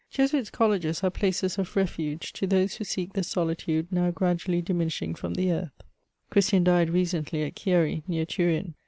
Jesuits* 0.09 0.49
Colleges 0.49 1.03
are 1.03 1.11
plaaes 1.11 1.59
of 1.59 1.75
refuge 1.75 2.33
to 2.33 2.47
f 2.47 2.49
those 2.49 2.73
who 2.75 2.83
seek 2.83 3.13
the 3.13 3.21
solitude 3.21 3.85
now 3.91 4.09
gradually 4.09 4.59
diminishing 4.59 5.13
^m 5.13 5.35
the 5.35 5.51
earth. 5.51 5.83
Christian 6.31 6.63
died 6.63 6.89
recently 6.89 7.43
at 7.43 7.53
Chieri, 7.53 8.01
near 8.07 8.25
Turin. 8.25 8.73